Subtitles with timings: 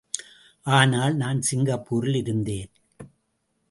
[0.65, 2.71] ஆனால், நான் சிங்கப்பூரில் இருந்தேன்.